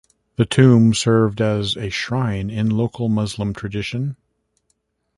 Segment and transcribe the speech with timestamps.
[0.35, 4.15] The tomb served as a shrine in local Muslim tradition.